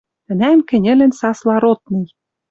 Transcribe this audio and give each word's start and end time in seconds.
Тӹнӓм 0.27 0.59
кӹньӹлӹн 0.69 1.11
сасла 1.19 1.55
ротный: 1.63 2.07